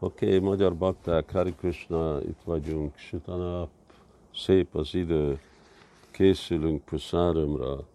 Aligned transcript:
Oké, 0.00 0.26
okay, 0.26 0.38
magyar 0.38 0.76
bakták, 0.76 1.30
Hari 1.30 1.54
Krishna, 1.54 2.20
itt 2.22 2.42
vagyunk, 2.44 2.96
süt 2.96 3.28
a 3.28 3.36
nap, 3.36 3.70
szép 4.34 4.74
az 4.74 4.94
idő, 4.94 5.40
készülünk 6.10 6.84
praszáramra, 6.84 7.86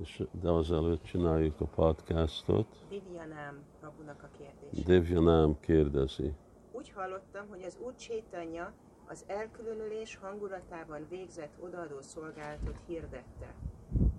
és 0.00 0.22
de 0.40 0.48
azelőtt 0.48 1.02
csináljuk 1.02 1.60
a 1.60 1.64
podcastot. 1.64 2.66
Divyanám 2.88 3.62
Prabhunak 3.80 4.22
a 4.22 4.28
kérdése. 4.38 4.92
Divyanám 4.92 5.56
kérdezi. 5.60 6.32
Úgy 6.72 6.92
hallottam, 6.94 7.48
hogy 7.48 7.62
az 7.62 7.76
Úr 7.86 7.94
Csétanya 7.94 8.72
az 9.08 9.24
elkülönülés 9.26 10.16
hangulatában 10.16 11.06
végzett 11.08 11.54
odaadó 11.60 12.00
szolgálatot 12.00 12.76
hirdette. 12.86 13.54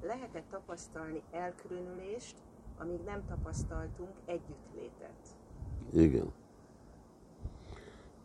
Lehet-e 0.01 0.43
tapasztalni 0.49 1.21
elkülönülést, 1.31 2.35
amíg 2.77 2.99
nem 3.05 3.25
tapasztaltunk 3.27 4.11
együttlétet? 4.25 5.27
Igen. 5.93 6.45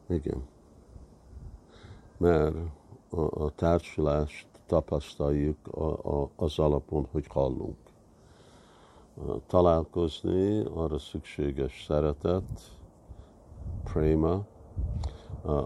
Igen. 0.09 0.43
Mert 2.17 2.54
a, 3.11 3.45
a 3.45 3.50
társulást 3.54 4.46
tapasztaljuk 4.67 5.67
a, 5.67 6.21
a, 6.21 6.31
az 6.36 6.58
alapon, 6.58 7.07
hogy 7.11 7.27
hallunk. 7.27 7.77
Találkozni 9.46 10.64
arra 10.75 10.99
szükséges 10.99 11.85
szeretet, 11.86 12.61
préma, 13.85 14.44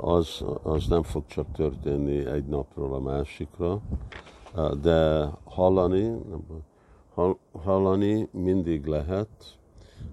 az, 0.01 0.45
az 0.63 0.87
nem 0.87 1.03
fog 1.03 1.27
csak 1.27 1.53
történni 1.53 2.27
egy 2.27 2.47
napról 2.47 2.95
a 2.95 3.01
másikra, 3.01 3.81
de 4.81 5.31
hallani, 5.45 6.17
hallani 7.53 8.29
mindig 8.33 8.87
lehet, 8.87 9.59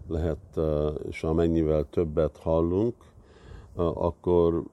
lehet, 0.08 0.60
és 1.08 1.24
amennyivel 1.24 1.84
többet 1.90 2.38
hallunk, 2.38 2.96
akkor 3.76 4.64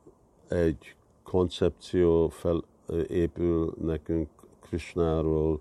egy 0.49 0.97
koncepció 1.23 2.29
felépül 2.29 3.75
nekünk 3.81 4.29
Krishnáról, 4.61 5.61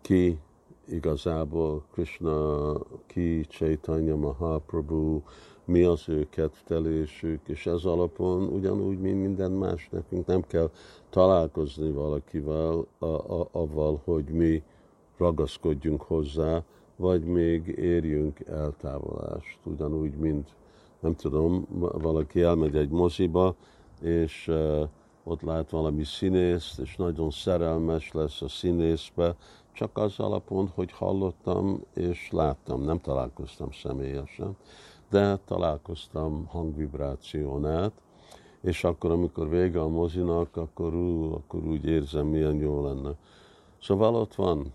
ki 0.00 0.38
igazából 0.88 1.84
Krishna, 1.92 2.72
ki 3.06 3.44
Chaitanya 3.48 4.16
Mahaprabhu, 4.16 5.20
mi 5.64 5.82
az 5.82 6.08
ő 6.08 6.26
kedvtelésük, 6.30 7.48
és 7.48 7.66
ez 7.66 7.84
alapon 7.84 8.42
ugyanúgy, 8.42 8.98
mint 8.98 9.20
minden 9.20 9.50
más, 9.50 9.88
nekünk 9.90 10.26
nem 10.26 10.42
kell 10.42 10.70
találkozni 11.10 11.90
valakivel, 11.90 12.86
a, 12.98 13.06
a, 13.06 13.48
avval, 13.52 14.00
hogy 14.04 14.24
mi 14.24 14.62
ragaszkodjunk 15.18 16.02
hozzá, 16.02 16.62
vagy 16.96 17.24
még 17.24 17.66
érjünk 17.66 18.40
eltávolást, 18.40 19.58
ugyanúgy, 19.64 20.16
mint 20.16 20.54
nem 21.00 21.14
tudom, 21.14 21.66
valaki 21.78 22.42
elmegy 22.42 22.76
egy 22.76 22.90
moziba, 22.90 23.54
és 24.00 24.52
ott 25.24 25.40
lát 25.40 25.70
valami 25.70 26.04
színészt, 26.04 26.78
és 26.78 26.96
nagyon 26.96 27.30
szerelmes 27.30 28.12
lesz 28.12 28.42
a 28.42 28.48
színészbe, 28.48 29.36
csak 29.72 29.98
az 29.98 30.18
alapon, 30.18 30.70
hogy 30.74 30.92
hallottam 30.92 31.84
és 31.94 32.28
láttam, 32.30 32.82
nem 32.82 33.00
találkoztam 33.00 33.70
személyesen, 33.70 34.56
de 35.10 35.36
találkoztam 35.44 36.46
hangvibráción 36.46 37.66
át, 37.66 37.92
és 38.60 38.84
akkor, 38.84 39.10
amikor 39.10 39.48
vége 39.48 39.80
a 39.80 39.88
mozinak, 39.88 40.56
akkor, 40.56 40.94
ú, 40.94 41.32
akkor 41.32 41.64
úgy 41.64 41.84
érzem, 41.84 42.26
milyen 42.26 42.56
jó 42.56 42.82
lenne. 42.82 43.14
Szóval 43.80 44.14
ott 44.14 44.34
van, 44.34 44.72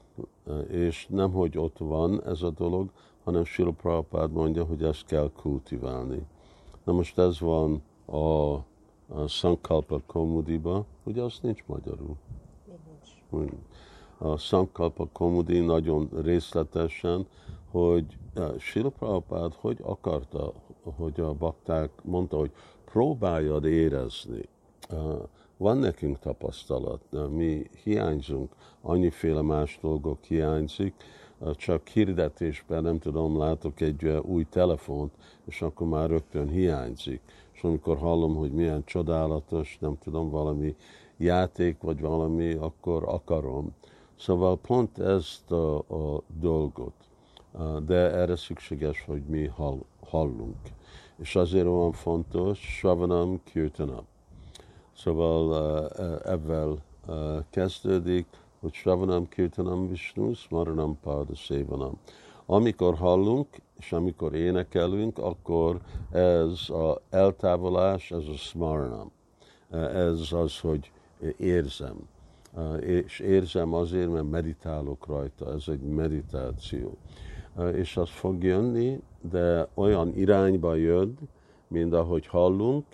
és 0.69 1.07
nem, 1.09 1.31
hogy 1.31 1.57
ott 1.57 1.77
van 1.77 2.23
ez 2.23 2.41
a 2.41 2.49
dolog, 2.49 2.89
hanem 3.29 3.43
Sila 3.43 3.71
Prabhupád 3.71 4.31
mondja, 4.31 4.63
hogy 4.63 4.83
ezt 4.83 5.05
kell 5.05 5.31
kultiválni. 5.35 6.25
Na 6.83 6.93
most 6.93 7.17
ez 7.17 7.39
van 7.39 7.81
a, 8.05 8.53
a 9.07 9.27
Sankalpa 9.27 10.01
Komudiba, 10.05 10.85
ugye 11.03 11.21
az 11.21 11.39
nincs 11.41 11.63
magyarul. 11.65 12.15
Nincs. 13.29 13.51
A 14.17 14.37
Sankalpa 14.37 15.07
Komudi 15.11 15.59
nagyon 15.59 16.09
részletesen, 16.21 17.27
hogy 17.71 18.17
uh, 18.35 18.57
Sila 18.57 18.89
Prabhupád 18.89 19.53
hogy 19.53 19.79
akarta, 19.81 20.53
hogy 20.95 21.19
a 21.19 21.33
bakták 21.33 21.89
mondta, 22.03 22.37
hogy 22.37 22.51
próbáljad 22.85 23.65
érezni. 23.65 24.49
Uh, 24.91 25.21
van 25.57 25.77
nekünk 25.77 26.19
tapasztalat, 26.19 27.01
mi 27.29 27.69
hiányzunk, 27.83 28.55
annyiféle 28.81 29.41
más 29.41 29.79
dolgok 29.81 30.23
hiányzik, 30.23 30.93
csak 31.55 31.87
hirdetésben, 31.87 32.83
nem 32.83 32.99
tudom, 32.99 33.37
látok 33.37 33.81
egy 33.81 34.05
új 34.05 34.45
telefont, 34.49 35.11
és 35.45 35.61
akkor 35.61 35.87
már 35.87 36.09
rögtön 36.09 36.49
hiányzik. 36.49 37.21
És 37.51 37.63
amikor 37.63 37.97
hallom, 37.97 38.35
hogy 38.35 38.51
milyen 38.51 38.83
csodálatos, 38.85 39.77
nem 39.81 39.97
tudom, 40.03 40.29
valami 40.29 40.75
játék, 41.17 41.81
vagy 41.81 41.99
valami, 41.99 42.53
akkor 42.53 43.03
akarom. 43.07 43.75
Szóval 44.15 44.57
pont 44.57 44.99
ezt 44.99 45.51
a, 45.51 45.77
a 45.77 46.21
dolgot. 46.39 46.93
De 47.85 47.95
erre 47.95 48.35
szükséges, 48.35 49.03
hogy 49.05 49.21
mi 49.21 49.45
hall, 49.45 49.79
hallunk. 50.09 50.55
És 51.17 51.35
azért 51.35 51.65
van 51.65 51.91
fontos, 51.91 52.59
Sravanam 52.59 53.39
Kirtanam. 53.43 54.05
Szóval 54.93 55.87
ebben 56.25 56.77
kezdődik, 57.49 58.25
hogy 58.59 58.73
Shravanam 58.73 59.27
Kirtanam 59.29 59.87
Vishnu, 59.87 60.33
Smaranam 60.33 60.99
Pada 61.01 61.35
Sevanam. 61.35 61.99
Amikor 62.45 62.95
hallunk, 62.95 63.47
és 63.77 63.91
amikor 63.91 64.33
énekelünk, 64.33 65.17
akkor 65.17 65.79
ez 66.11 66.69
az 66.69 66.95
eltávolás, 67.09 68.11
ez 68.11 68.27
a 68.27 68.35
Smaranam. 68.35 69.11
Ez 69.93 70.31
az, 70.31 70.59
hogy 70.59 70.91
érzem. 71.37 71.95
És 72.79 73.19
érzem 73.19 73.73
azért, 73.73 74.11
mert 74.11 74.29
meditálok 74.29 75.05
rajta, 75.05 75.53
ez 75.53 75.63
egy 75.67 75.81
meditáció. 75.81 76.97
És 77.73 77.97
az 77.97 78.09
fog 78.09 78.43
jönni, 78.43 79.01
de 79.31 79.67
olyan 79.73 80.15
irányba 80.15 80.75
jön, 80.75 81.17
mint 81.67 81.93
ahogy 81.93 82.27
hallunk, 82.27 82.85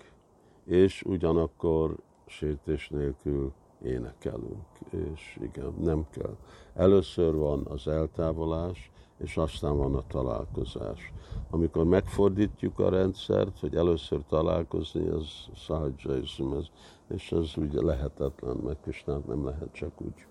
és 0.64 1.02
ugyanakkor 1.02 1.96
sértés 2.26 2.88
nélkül 2.88 3.52
énekelünk, 3.82 4.66
és 4.90 5.38
igen, 5.42 5.74
nem 5.82 6.06
kell. 6.10 6.36
Először 6.74 7.34
van 7.34 7.66
az 7.66 7.88
eltávolás, 7.88 8.90
és 9.18 9.36
aztán 9.36 9.76
van 9.76 9.94
a 9.94 10.06
találkozás. 10.06 11.12
Amikor 11.50 11.84
megfordítjuk 11.84 12.78
a 12.78 12.88
rendszert, 12.88 13.58
hogy 13.60 13.74
először 13.74 14.20
találkozni, 14.28 15.08
az 15.08 15.28
szahadzsaizm, 15.56 16.52
ez, 16.52 16.66
és 17.08 17.32
ez 17.32 17.52
ugye 17.56 17.82
lehetetlen, 17.82 18.56
meg 18.56 18.76
Krisnát 18.80 19.26
nem 19.26 19.44
lehet 19.44 19.72
csak 19.72 20.00
úgy 20.00 20.26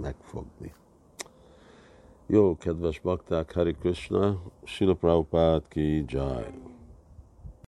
megfogni. 0.00 0.74
Jó, 2.26 2.56
kedves 2.56 3.00
bakták, 3.00 3.54
Hari 3.54 3.72
Krishna, 3.72 4.42
Sila 4.64 4.94
Prabhupád 4.94 5.68
ki 5.68 6.04
jai. 6.06 6.67